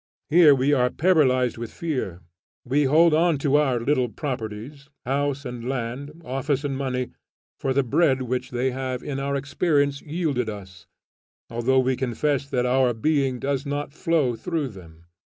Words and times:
Here 0.31 0.55
we 0.55 0.73
are 0.73 0.89
paralyzed 0.89 1.59
with 1.59 1.71
fear; 1.71 2.21
we 2.65 2.85
hold 2.85 3.13
on 3.13 3.37
to 3.45 3.57
our 3.57 3.79
little 3.79 4.09
properties, 4.09 4.89
house 5.05 5.45
and 5.45 5.69
land, 5.69 6.23
office 6.25 6.63
and 6.63 6.75
money, 6.75 7.11
for 7.59 7.71
the 7.71 7.83
bread 7.83 8.23
which 8.23 8.49
they 8.49 8.71
have 8.71 9.03
in 9.03 9.19
our 9.19 9.35
experience 9.35 10.01
yielded 10.01 10.49
us, 10.49 10.87
although 11.51 11.77
we 11.77 11.95
confess 11.95 12.49
that 12.49 12.65
our 12.65 12.95
being 12.95 13.37
does 13.39 13.63
not 13.63 13.93
flow 13.93 14.35
through 14.35 14.69
them. 14.69 15.05